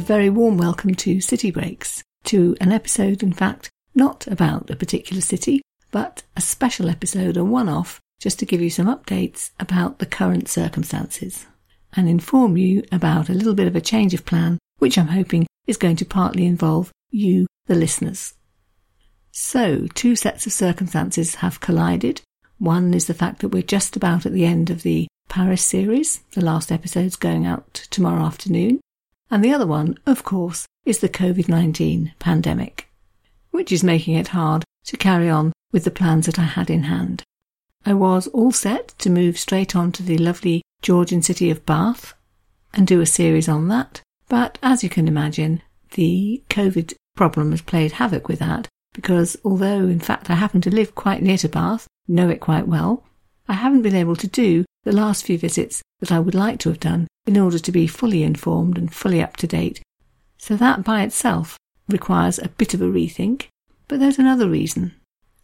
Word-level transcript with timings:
very 0.00 0.30
warm 0.30 0.56
welcome 0.56 0.94
to 0.94 1.20
City 1.20 1.50
Breaks, 1.50 2.02
to 2.24 2.56
an 2.58 2.72
episode, 2.72 3.22
in 3.22 3.34
fact, 3.34 3.68
not 3.94 4.26
about 4.26 4.70
a 4.70 4.76
particular 4.76 5.20
city, 5.20 5.60
but 5.90 6.22
a 6.36 6.40
special 6.40 6.88
episode, 6.88 7.36
a 7.36 7.44
one 7.44 7.68
off, 7.68 8.00
just 8.18 8.38
to 8.38 8.46
give 8.46 8.62
you 8.62 8.70
some 8.70 8.86
updates 8.86 9.50
about 9.60 9.98
the 9.98 10.06
current 10.06 10.48
circumstances 10.48 11.44
and 11.92 12.08
inform 12.08 12.56
you 12.56 12.82
about 12.90 13.28
a 13.28 13.34
little 13.34 13.52
bit 13.52 13.66
of 13.66 13.76
a 13.76 13.80
change 13.82 14.14
of 14.14 14.24
plan, 14.24 14.58
which 14.78 14.96
I'm 14.96 15.08
hoping 15.08 15.46
is 15.66 15.76
going 15.76 15.96
to 15.96 16.06
partly 16.06 16.46
involve 16.46 16.90
you, 17.10 17.46
the 17.66 17.74
listeners. 17.74 18.32
So, 19.32 19.86
two 19.92 20.16
sets 20.16 20.46
of 20.46 20.52
circumstances 20.54 21.34
have 21.36 21.60
collided. 21.60 22.22
One 22.56 22.94
is 22.94 23.06
the 23.06 23.12
fact 23.12 23.40
that 23.40 23.50
we're 23.50 23.62
just 23.62 23.96
about 23.96 24.24
at 24.24 24.32
the 24.32 24.46
end 24.46 24.70
of 24.70 24.82
the 24.82 25.08
Paris 25.28 25.62
series, 25.62 26.20
the 26.32 26.42
last 26.42 26.72
episode's 26.72 27.16
going 27.16 27.44
out 27.44 27.86
tomorrow 27.90 28.22
afternoon. 28.22 28.80
And 29.30 29.44
the 29.44 29.52
other 29.52 29.66
one, 29.66 29.96
of 30.06 30.24
course, 30.24 30.66
is 30.84 30.98
the 30.98 31.08
COVID 31.08 31.48
19 31.48 32.14
pandemic, 32.18 32.88
which 33.50 33.70
is 33.70 33.84
making 33.84 34.16
it 34.16 34.28
hard 34.28 34.64
to 34.84 34.96
carry 34.96 35.28
on 35.28 35.52
with 35.72 35.84
the 35.84 35.90
plans 35.90 36.26
that 36.26 36.38
I 36.38 36.44
had 36.44 36.68
in 36.68 36.84
hand. 36.84 37.22
I 37.86 37.94
was 37.94 38.26
all 38.28 38.52
set 38.52 38.88
to 38.98 39.08
move 39.08 39.38
straight 39.38 39.76
on 39.76 39.92
to 39.92 40.02
the 40.02 40.18
lovely 40.18 40.62
Georgian 40.82 41.22
city 41.22 41.50
of 41.50 41.64
Bath 41.64 42.14
and 42.74 42.86
do 42.86 43.00
a 43.00 43.06
series 43.06 43.48
on 43.48 43.68
that, 43.68 44.02
but 44.28 44.58
as 44.62 44.82
you 44.82 44.90
can 44.90 45.08
imagine, 45.08 45.62
the 45.92 46.42
COVID 46.50 46.94
problem 47.16 47.50
has 47.52 47.62
played 47.62 47.92
havoc 47.92 48.28
with 48.28 48.38
that 48.40 48.68
because 48.92 49.36
although 49.44 49.86
in 49.86 50.00
fact 50.00 50.30
I 50.30 50.34
happen 50.34 50.60
to 50.62 50.74
live 50.74 50.94
quite 50.94 51.22
near 51.22 51.38
to 51.38 51.48
Bath, 51.48 51.86
know 52.08 52.28
it 52.28 52.40
quite 52.40 52.66
well, 52.66 53.04
I 53.48 53.54
haven't 53.54 53.82
been 53.82 53.94
able 53.94 54.16
to 54.16 54.26
do 54.26 54.64
the 54.84 54.92
last 54.92 55.24
few 55.24 55.38
visits 55.38 55.82
that 56.00 56.12
I 56.12 56.18
would 56.18 56.34
like 56.34 56.58
to 56.60 56.68
have 56.70 56.80
done 56.80 57.06
in 57.26 57.38
order 57.38 57.58
to 57.58 57.72
be 57.72 57.86
fully 57.86 58.22
informed 58.22 58.78
and 58.78 58.92
fully 58.92 59.22
up 59.22 59.36
to 59.38 59.46
date. 59.46 59.82
So 60.38 60.56
that 60.56 60.84
by 60.84 61.02
itself 61.02 61.58
requires 61.88 62.38
a 62.38 62.48
bit 62.48 62.74
of 62.74 62.80
a 62.80 62.86
rethink. 62.86 63.46
But 63.88 64.00
there's 64.00 64.18
another 64.18 64.48
reason, 64.48 64.94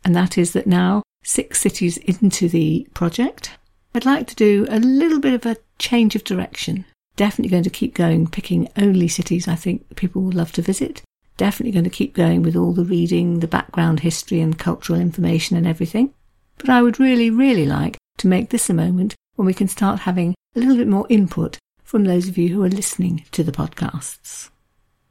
and 0.05 0.15
that 0.15 0.39
is 0.39 0.53
that 0.53 0.67
now, 0.67 1.03
six 1.25 1.61
cities 1.61 1.97
into 1.97 2.49
the 2.49 2.87
project, 2.95 3.59
I'd 3.95 4.05
like 4.05 4.27
to 4.29 4.35
do 4.37 4.67
a 4.71 4.79
little 4.79 5.19
bit 5.19 5.35
of 5.35 5.45
a 5.45 5.57
change 5.79 6.15
of 6.15 6.25
direction. 6.25 6.85
Definitely 7.17 7.51
going 7.51 7.65
to 7.65 7.71
keep 7.71 7.95
going, 7.95 8.27
picking 8.27 8.69
only 8.77 9.09
cities 9.09 9.49
I 9.49 9.57
think 9.57 9.97
people 9.97 10.23
will 10.23 10.33
love 10.33 10.53
to 10.53 10.63
visit. 10.63 11.03
Definitely 11.37 11.73
going 11.73 11.85
to 11.85 11.91
keep 11.91 12.15
going 12.15 12.43
with 12.43 12.57
all 12.57 12.73
the 12.73 12.85
reading, 12.85 13.41
the 13.41 13.49
background 13.49 14.01
history 14.01 14.41
and 14.41 14.59
cultural 14.59 15.01
information 15.01 15.57
and 15.57 15.67
everything. 15.67 16.15
But 16.59 16.71
I 16.71 16.83
would 16.83 17.01
really, 17.01 17.31
really 17.31 17.67
like 17.67 17.97
to 18.19 18.29
make 18.29 18.51
this 18.51 18.71
a 18.71 18.75
moment 18.75 19.15
when 19.37 19.47
we 19.47 19.55
can 19.55 19.69
start 19.69 20.01
having 20.01 20.35
a 20.55 20.59
little 20.59 20.77
bit 20.77 20.89
more 20.89 21.07
input 21.09 21.59
from 21.85 22.05
those 22.05 22.29
of 22.29 22.37
you 22.37 22.49
who 22.49 22.63
are 22.65 22.69
listening 22.69 23.25
to 23.31 23.45
the 23.45 23.53
podcasts. 23.53 24.51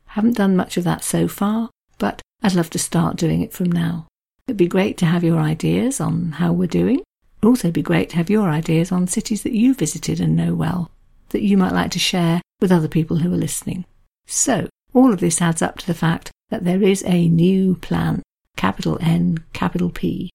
Haven't 0.07 0.37
done 0.37 0.55
much 0.55 0.77
of 0.77 0.83
that 0.83 1.03
so 1.03 1.27
far, 1.27 1.69
but 1.97 2.21
I'd 2.43 2.53
love 2.53 2.69
to 2.71 2.79
start 2.79 3.15
doing 3.15 3.41
it 3.41 3.53
from 3.53 3.71
now. 3.71 4.07
It'd 4.47 4.57
be 4.57 4.67
great 4.67 4.97
to 4.97 5.05
have 5.05 5.23
your 5.23 5.39
ideas 5.39 6.01
on 6.01 6.33
how 6.33 6.51
we're 6.51 6.67
doing. 6.67 6.99
It'd 7.39 7.49
also 7.49 7.71
be 7.71 7.81
great 7.81 8.09
to 8.11 8.17
have 8.17 8.29
your 8.29 8.49
ideas 8.49 8.91
on 8.91 9.07
cities 9.07 9.43
that 9.43 9.53
you 9.53 9.73
visited 9.73 10.19
and 10.19 10.35
know 10.35 10.53
well, 10.53 10.91
that 11.29 11.41
you 11.41 11.57
might 11.57 11.73
like 11.73 11.91
to 11.91 11.99
share 11.99 12.41
with 12.59 12.71
other 12.71 12.87
people 12.87 13.17
who 13.17 13.33
are 13.33 13.37
listening. 13.37 13.85
So, 14.27 14.67
all 14.93 15.13
of 15.13 15.19
this 15.19 15.41
adds 15.41 15.61
up 15.61 15.77
to 15.79 15.87
the 15.87 15.93
fact 15.93 16.31
that 16.49 16.63
there 16.63 16.83
is 16.83 17.03
a 17.05 17.29
new 17.29 17.75
plan, 17.75 18.21
capital 18.55 18.97
N, 19.01 19.43
capital 19.53 19.89
P, 19.89 20.29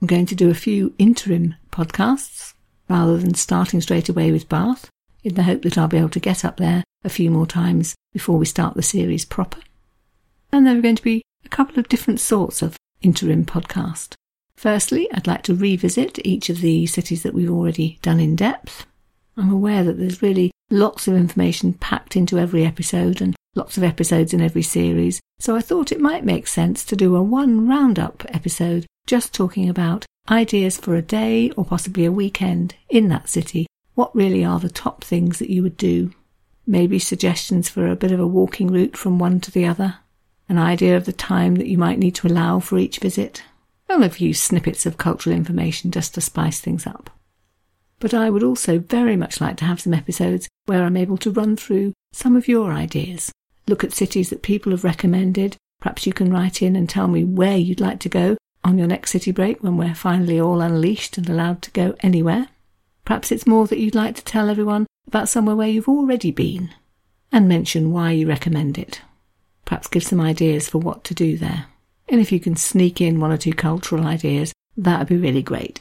I'm 0.00 0.06
going 0.06 0.26
to 0.26 0.34
do 0.34 0.50
a 0.50 0.54
few 0.54 0.94
interim 0.98 1.54
podcasts 1.72 2.52
rather 2.88 3.18
than 3.18 3.34
starting 3.34 3.80
straight 3.80 4.08
away 4.08 4.32
with 4.32 4.48
Bath, 4.48 4.88
in 5.22 5.34
the 5.34 5.42
hope 5.42 5.62
that 5.62 5.76
I'll 5.76 5.88
be 5.88 5.98
able 5.98 6.08
to 6.10 6.20
get 6.20 6.44
up 6.44 6.56
there 6.56 6.84
a 7.04 7.08
few 7.08 7.30
more 7.30 7.46
times 7.46 7.94
before 8.12 8.38
we 8.38 8.46
start 8.46 8.74
the 8.74 8.82
series 8.82 9.24
proper. 9.24 9.60
And 10.52 10.66
there 10.66 10.78
are 10.78 10.82
going 10.82 10.96
to 10.96 11.02
be 11.02 11.22
a 11.44 11.48
couple 11.48 11.78
of 11.78 11.88
different 11.88 12.20
sorts 12.20 12.62
of 12.62 12.76
interim 13.02 13.44
podcast. 13.44 14.14
Firstly, 14.56 15.08
I'd 15.12 15.26
like 15.26 15.42
to 15.44 15.54
revisit 15.54 16.24
each 16.24 16.48
of 16.48 16.60
the 16.60 16.86
cities 16.86 17.22
that 17.22 17.34
we've 17.34 17.50
already 17.50 17.98
done 18.02 18.20
in 18.20 18.36
depth. 18.36 18.86
I'm 19.36 19.50
aware 19.50 19.84
that 19.84 19.98
there's 19.98 20.22
really 20.22 20.50
lots 20.70 21.06
of 21.06 21.14
information 21.14 21.74
packed 21.74 22.16
into 22.16 22.38
every 22.38 22.64
episode 22.64 23.20
and 23.20 23.36
lots 23.54 23.76
of 23.76 23.84
episodes 23.84 24.32
in 24.32 24.40
every 24.40 24.62
series, 24.62 25.20
so 25.38 25.56
I 25.56 25.60
thought 25.60 25.92
it 25.92 26.00
might 26.00 26.24
make 26.24 26.46
sense 26.46 26.84
to 26.84 26.96
do 26.96 27.16
a 27.16 27.22
one 27.22 27.68
roundup 27.68 28.24
episode 28.28 28.86
just 29.06 29.34
talking 29.34 29.68
about 29.68 30.04
ideas 30.28 30.76
for 30.76 30.94
a 30.94 31.02
day 31.02 31.50
or 31.52 31.64
possibly 31.64 32.04
a 32.04 32.12
weekend 32.12 32.74
in 32.88 33.08
that 33.08 33.28
city. 33.28 33.66
What 33.94 34.14
really 34.14 34.44
are 34.44 34.60
the 34.60 34.70
top 34.70 35.04
things 35.04 35.38
that 35.38 35.50
you 35.50 35.62
would 35.62 35.76
do? 35.76 36.12
Maybe 36.66 36.98
suggestions 36.98 37.68
for 37.68 37.86
a 37.86 37.96
bit 37.96 38.12
of 38.12 38.20
a 38.20 38.26
walking 38.26 38.68
route 38.68 38.96
from 38.96 39.18
one 39.18 39.40
to 39.40 39.50
the 39.50 39.66
other, 39.66 39.98
an 40.48 40.58
idea 40.58 40.96
of 40.96 41.04
the 41.04 41.12
time 41.12 41.56
that 41.56 41.68
you 41.68 41.78
might 41.78 41.98
need 41.98 42.14
to 42.16 42.26
allow 42.26 42.60
for 42.60 42.78
each 42.78 42.98
visit, 42.98 43.42
and 43.88 44.02
a 44.02 44.10
few 44.10 44.34
snippets 44.34 44.84
of 44.84 44.98
cultural 44.98 45.34
information 45.34 45.90
just 45.90 46.14
to 46.14 46.20
spice 46.20 46.60
things 46.60 46.86
up. 46.86 47.10
But 48.00 48.12
I 48.12 48.28
would 48.28 48.42
also 48.42 48.78
very 48.78 49.16
much 49.16 49.40
like 49.40 49.56
to 49.58 49.64
have 49.64 49.80
some 49.80 49.94
episodes 49.94 50.48
where 50.66 50.82
I'm 50.82 50.96
able 50.96 51.16
to 51.18 51.30
run 51.30 51.56
through 51.56 51.92
some 52.12 52.36
of 52.36 52.48
your 52.48 52.72
ideas, 52.72 53.32
look 53.68 53.84
at 53.84 53.92
cities 53.92 54.30
that 54.30 54.42
people 54.42 54.72
have 54.72 54.84
recommended. 54.84 55.56
Perhaps 55.80 56.06
you 56.06 56.12
can 56.12 56.32
write 56.32 56.62
in 56.62 56.74
and 56.74 56.88
tell 56.88 57.08
me 57.08 57.24
where 57.24 57.56
you'd 57.56 57.80
like 57.80 58.00
to 58.00 58.08
go 58.08 58.36
on 58.66 58.78
your 58.78 58.88
next 58.88 59.12
city 59.12 59.30
break 59.30 59.62
when 59.62 59.76
we're 59.76 59.94
finally 59.94 60.40
all 60.40 60.60
unleashed 60.60 61.16
and 61.16 61.30
allowed 61.30 61.62
to 61.62 61.70
go 61.70 61.94
anywhere. 62.00 62.48
Perhaps 63.04 63.30
it's 63.30 63.46
more 63.46 63.68
that 63.68 63.78
you'd 63.78 63.94
like 63.94 64.16
to 64.16 64.24
tell 64.24 64.50
everyone 64.50 64.86
about 65.06 65.28
somewhere 65.28 65.54
where 65.54 65.68
you've 65.68 65.88
already 65.88 66.32
been 66.32 66.74
and 67.30 67.48
mention 67.48 67.92
why 67.92 68.10
you 68.10 68.26
recommend 68.26 68.76
it. 68.76 69.02
Perhaps 69.64 69.86
give 69.86 70.02
some 70.02 70.20
ideas 70.20 70.68
for 70.68 70.78
what 70.78 71.04
to 71.04 71.14
do 71.14 71.38
there. 71.38 71.66
And 72.08 72.20
if 72.20 72.32
you 72.32 72.40
can 72.40 72.56
sneak 72.56 73.00
in 73.00 73.20
one 73.20 73.30
or 73.30 73.36
two 73.36 73.52
cultural 73.52 74.04
ideas, 74.04 74.52
that 74.76 74.98
would 74.98 75.08
be 75.08 75.16
really 75.16 75.42
great. 75.42 75.80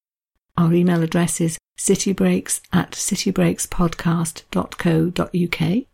our 0.57 0.73
email 0.73 1.03
address 1.03 1.41
is 1.41 1.59
citybreaks 1.79 2.61
at 2.73 2.93
citybreakspodcast.co.uk. 2.93 5.85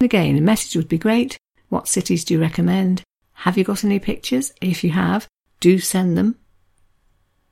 Again, 0.00 0.36
a 0.36 0.40
message 0.40 0.76
would 0.76 0.88
be 0.88 0.98
great. 0.98 1.36
What 1.68 1.88
cities 1.88 2.24
do 2.24 2.34
you 2.34 2.40
recommend? 2.40 3.02
Have 3.32 3.56
you 3.56 3.64
got 3.64 3.82
any 3.84 3.98
pictures? 3.98 4.52
If 4.60 4.84
you 4.84 4.90
have, 4.90 5.26
do 5.60 5.78
send 5.78 6.18
them. 6.18 6.36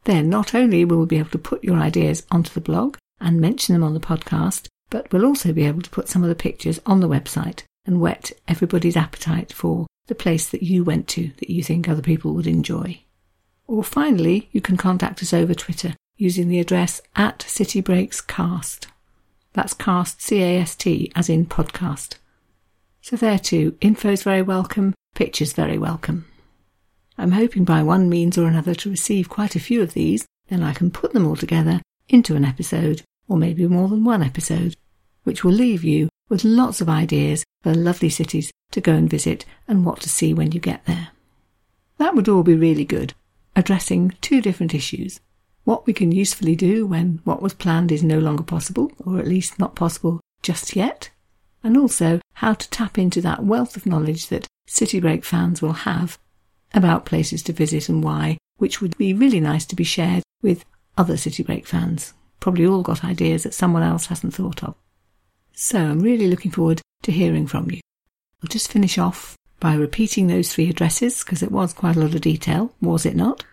Then 0.04 0.28
not 0.28 0.54
only 0.54 0.84
will 0.84 1.00
we 1.00 1.06
be 1.06 1.18
able 1.18 1.30
to 1.30 1.38
put 1.38 1.64
your 1.64 1.76
ideas 1.76 2.26
onto 2.30 2.52
the 2.52 2.60
blog 2.60 2.96
and 3.20 3.40
mention 3.40 3.72
them 3.74 3.82
on 3.82 3.94
the 3.94 4.00
podcast, 4.00 4.68
but 4.90 5.12
we'll 5.12 5.26
also 5.26 5.52
be 5.52 5.64
able 5.64 5.82
to 5.82 5.90
put 5.90 6.08
some 6.08 6.22
of 6.22 6.28
the 6.28 6.34
pictures 6.34 6.80
on 6.86 7.00
the 7.00 7.08
website 7.08 7.62
and 7.84 8.00
whet 8.00 8.32
everybody's 8.46 8.96
appetite 8.96 9.52
for 9.52 9.86
the 10.06 10.14
place 10.14 10.48
that 10.48 10.62
you 10.62 10.84
went 10.84 11.08
to 11.08 11.32
that 11.38 11.50
you 11.50 11.62
think 11.62 11.88
other 11.88 12.02
people 12.02 12.34
would 12.34 12.46
enjoy. 12.46 13.02
Or 13.66 13.84
finally, 13.84 14.48
you 14.52 14.62
can 14.62 14.78
contact 14.78 15.22
us 15.22 15.34
over 15.34 15.54
Twitter 15.54 15.94
using 16.18 16.48
the 16.48 16.60
address 16.60 17.00
at 17.16 17.38
citybreakscast. 17.38 18.86
That's 19.54 19.72
cast, 19.72 20.20
C-A-S-T, 20.20 21.12
as 21.14 21.28
in 21.28 21.46
podcast. 21.46 22.16
So 23.00 23.16
there 23.16 23.38
too, 23.38 23.78
info's 23.80 24.22
very 24.24 24.42
welcome, 24.42 24.94
pictures 25.14 25.54
very 25.54 25.78
welcome. 25.78 26.26
I'm 27.16 27.32
hoping 27.32 27.64
by 27.64 27.82
one 27.82 28.08
means 28.08 28.36
or 28.36 28.46
another 28.46 28.74
to 28.74 28.90
receive 28.90 29.28
quite 29.28 29.56
a 29.56 29.60
few 29.60 29.80
of 29.80 29.94
these, 29.94 30.26
then 30.48 30.62
I 30.62 30.74
can 30.74 30.90
put 30.90 31.12
them 31.12 31.26
all 31.26 31.36
together 31.36 31.80
into 32.08 32.36
an 32.36 32.44
episode, 32.44 33.02
or 33.28 33.36
maybe 33.36 33.66
more 33.66 33.88
than 33.88 34.04
one 34.04 34.22
episode, 34.22 34.76
which 35.24 35.44
will 35.44 35.52
leave 35.52 35.84
you 35.84 36.08
with 36.28 36.44
lots 36.44 36.80
of 36.80 36.88
ideas 36.88 37.44
for 37.62 37.74
lovely 37.74 38.10
cities 38.10 38.50
to 38.72 38.80
go 38.80 38.92
and 38.92 39.08
visit 39.08 39.44
and 39.66 39.84
what 39.84 40.00
to 40.00 40.08
see 40.08 40.34
when 40.34 40.52
you 40.52 40.60
get 40.60 40.84
there. 40.86 41.08
That 41.98 42.14
would 42.14 42.28
all 42.28 42.42
be 42.42 42.54
really 42.54 42.84
good, 42.84 43.14
addressing 43.56 44.14
two 44.20 44.40
different 44.40 44.74
issues. 44.74 45.20
What 45.68 45.86
we 45.86 45.92
can 45.92 46.12
usefully 46.12 46.56
do 46.56 46.86
when 46.86 47.20
what 47.24 47.42
was 47.42 47.52
planned 47.52 47.92
is 47.92 48.02
no 48.02 48.18
longer 48.18 48.42
possible, 48.42 48.90
or 49.04 49.18
at 49.18 49.28
least 49.28 49.58
not 49.58 49.74
possible 49.76 50.18
just 50.42 50.74
yet, 50.74 51.10
and 51.62 51.76
also 51.76 52.22
how 52.32 52.54
to 52.54 52.70
tap 52.70 52.96
into 52.96 53.20
that 53.20 53.44
wealth 53.44 53.76
of 53.76 53.84
knowledge 53.84 54.28
that 54.28 54.46
City 54.66 54.98
Break 54.98 55.26
fans 55.26 55.60
will 55.60 55.84
have 55.84 56.16
about 56.72 57.04
places 57.04 57.42
to 57.42 57.52
visit 57.52 57.90
and 57.90 58.02
why, 58.02 58.38
which 58.56 58.80
would 58.80 58.96
be 58.96 59.12
really 59.12 59.40
nice 59.40 59.66
to 59.66 59.76
be 59.76 59.84
shared 59.84 60.22
with 60.40 60.64
other 60.96 61.18
City 61.18 61.42
Break 61.42 61.66
fans. 61.66 62.14
Probably 62.40 62.66
all 62.66 62.80
got 62.80 63.04
ideas 63.04 63.42
that 63.42 63.52
someone 63.52 63.82
else 63.82 64.06
hasn't 64.06 64.32
thought 64.32 64.64
of. 64.64 64.74
So 65.52 65.78
I'm 65.78 66.00
really 66.00 66.28
looking 66.28 66.50
forward 66.50 66.80
to 67.02 67.12
hearing 67.12 67.46
from 67.46 67.70
you. 67.70 67.82
I'll 68.42 68.48
just 68.48 68.72
finish 68.72 68.96
off 68.96 69.36
by 69.60 69.74
repeating 69.74 70.28
those 70.28 70.50
three 70.50 70.70
addresses 70.70 71.22
because 71.22 71.42
it 71.42 71.52
was 71.52 71.74
quite 71.74 71.96
a 71.96 72.00
lot 72.00 72.14
of 72.14 72.22
detail, 72.22 72.72
was 72.80 73.04
it 73.04 73.14
not? 73.14 73.44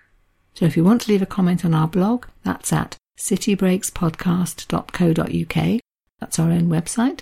So 0.56 0.66
if 0.66 0.76
you 0.76 0.84
want 0.84 1.02
to 1.02 1.12
leave 1.12 1.22
a 1.22 1.28
comment 1.28 1.66
on 1.66 1.74
our 1.74 1.88
blog, 1.88 2.26
that's 2.44 2.74
at 2.74 2.98
citybreakspodcast.co.uk. 3.18 5.82
That's 6.20 6.40
our 6.40 6.50
own 6.50 6.70
website. 6.70 7.22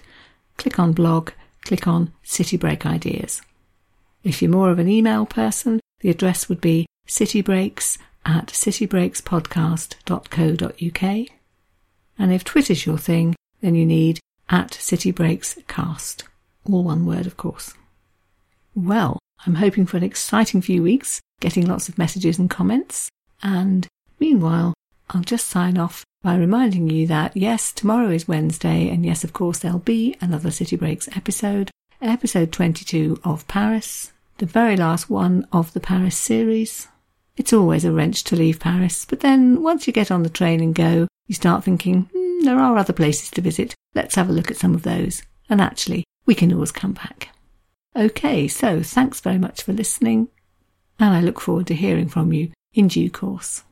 Click 0.58 0.80
on 0.80 0.94
blog, 0.94 1.32
click 1.66 1.88
on 1.88 2.14
City 2.22 2.58
Break 2.58 2.86
Ideas. 2.86 3.42
If 4.24 4.40
you're 4.42 4.52
more 4.52 4.70
of 4.70 4.80
an 4.80 4.88
email 4.88 5.26
person, 5.26 5.82
the 6.02 6.12
address 6.12 6.48
would 6.48 6.62
be 6.62 6.86
citybreaks 7.08 7.98
at 8.24 8.48
citybreakspodcast.co.uk. 8.48 11.28
And 12.20 12.32
if 12.32 12.44
Twitter's 12.44 12.86
your 12.86 13.00
thing, 13.00 13.34
then 13.62 13.74
you 13.76 13.86
need 13.86 14.20
at 14.50 14.72
citybreakscast. 14.72 16.24
All 16.66 16.84
one 16.84 17.06
word, 17.06 17.26
of 17.26 17.38
course. 17.38 17.74
Well, 18.76 19.20
I'm 19.46 19.56
hoping 19.56 19.86
for 19.86 19.98
an 19.98 20.04
exciting 20.04 20.62
few 20.62 20.82
weeks, 20.84 21.20
getting 21.42 21.66
lots 21.66 21.90
of 21.90 21.98
messages 21.98 22.40
and 22.40 22.50
comments. 22.50 23.10
And 23.44 23.86
meanwhile, 24.20 24.74
I'll 25.10 25.22
just 25.22 25.48
sign 25.48 25.78
off 25.78 26.06
by 26.24 26.36
reminding 26.36 26.90
you 26.90 27.06
that 27.08 27.36
yes, 27.36 27.74
tomorrow 27.74 28.10
is 28.10 28.28
Wednesday, 28.28 28.90
and 28.90 29.06
yes, 29.06 29.26
of 29.26 29.34
course, 29.34 29.60
there'll 29.60 29.80
be 29.80 30.16
another 30.22 30.50
City 30.50 30.78
Breaks 30.78 31.10
episode, 31.16 31.70
episode 32.02 32.54
22 32.54 33.20
of 33.26 33.46
Paris, 33.50 34.14
the 34.38 34.46
very 34.46 34.78
last 34.78 35.10
one 35.10 35.46
of 35.52 35.74
the 35.74 35.82
Paris 35.82 36.18
series. 36.18 36.88
It's 37.36 37.52
always 37.52 37.84
a 37.84 37.92
wrench 37.92 38.24
to 38.26 38.38
leave 38.38 38.62
Paris, 38.62 39.04
but 39.04 39.20
then 39.20 39.62
once 39.62 39.86
you 39.86 39.94
get 39.94 40.10
on 40.10 40.24
the 40.24 40.30
train 40.30 40.62
and 40.62 40.74
go, 40.74 41.08
you 41.28 41.36
start 41.36 41.66
thinking, 41.66 42.10
hmm, 42.14 42.46
there 42.46 42.60
are 42.60 42.78
other 42.78 42.94
places 42.94 43.30
to 43.32 43.42
visit. 43.42 43.76
Let's 43.94 44.16
have 44.16 44.30
a 44.30 44.34
look 44.34 44.50
at 44.50 44.58
some 44.58 44.74
of 44.74 44.84
those. 44.84 45.24
And 45.50 45.60
actually, 45.60 46.06
we 46.26 46.36
can 46.36 46.54
always 46.54 46.72
come 46.72 46.94
back. 46.94 47.30
Okay, 47.96 48.48
so 48.48 48.82
thanks 48.82 49.20
very 49.20 49.38
much 49.38 49.64
for 49.64 49.74
listening, 49.74 50.30
and 50.98 51.14
I 51.14 51.20
look 51.20 51.42
forward 51.42 51.68
to 51.68 51.76
hearing 51.76 52.08
from 52.08 52.32
you 52.32 52.52
in 52.74 52.88
due 52.88 53.10
course. 53.10 53.64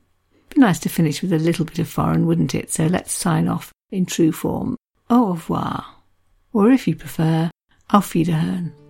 Be 0.50 0.60
nice 0.60 0.80
to 0.80 0.90
finish 0.90 1.22
with 1.22 1.34
a 1.34 1.40
little 1.40 1.66
bit 1.66 1.80
of 1.80 1.88
foreign, 1.88 2.26
wouldn't 2.26 2.56
it? 2.56 2.72
So 2.72 2.88
let's 2.88 3.14
sign 3.14 3.48
off 3.48 3.72
in 3.92 4.06
true 4.06 4.32
form. 4.32 4.76
Au 5.10 5.32
revoir. 5.32 5.86
Or 6.54 6.72
if 6.72 6.88
you 6.88 6.96
prefer, 6.96 7.50
auf 7.90 8.14
Wiederhören. 8.14 8.81